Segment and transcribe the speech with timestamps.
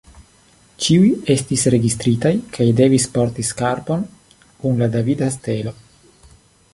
[0.85, 4.09] Ĉiuj estis registritaj kaj devis porti skarpon
[4.63, 5.79] kun la davida stelo.